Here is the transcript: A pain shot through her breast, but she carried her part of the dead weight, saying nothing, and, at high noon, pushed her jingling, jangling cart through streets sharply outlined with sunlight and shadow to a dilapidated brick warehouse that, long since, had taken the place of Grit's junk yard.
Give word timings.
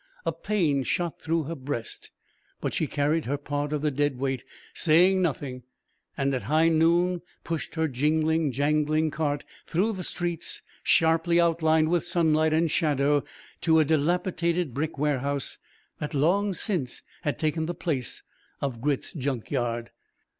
A 0.25 0.31
pain 0.31 0.81
shot 0.81 1.21
through 1.21 1.43
her 1.43 1.53
breast, 1.53 2.09
but 2.59 2.73
she 2.73 2.87
carried 2.87 3.25
her 3.27 3.37
part 3.37 3.71
of 3.71 3.83
the 3.83 3.91
dead 3.91 4.17
weight, 4.17 4.43
saying 4.73 5.21
nothing, 5.21 5.61
and, 6.17 6.33
at 6.33 6.41
high 6.41 6.69
noon, 6.69 7.21
pushed 7.43 7.75
her 7.75 7.87
jingling, 7.87 8.51
jangling 8.51 9.11
cart 9.11 9.45
through 9.67 9.95
streets 10.01 10.63
sharply 10.81 11.39
outlined 11.39 11.89
with 11.89 12.03
sunlight 12.03 12.51
and 12.51 12.71
shadow 12.71 13.23
to 13.61 13.79
a 13.79 13.85
dilapidated 13.85 14.73
brick 14.73 14.97
warehouse 14.97 15.59
that, 15.99 16.15
long 16.15 16.51
since, 16.51 17.03
had 17.21 17.37
taken 17.37 17.67
the 17.67 17.75
place 17.75 18.23
of 18.59 18.81
Grit's 18.81 19.13
junk 19.13 19.51
yard. 19.51 19.91